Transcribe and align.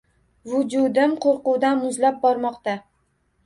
Vujudim 0.53 1.13
qo’rquvdan 1.27 1.79
muzlab 1.85 2.21
bormoqda 2.27 2.79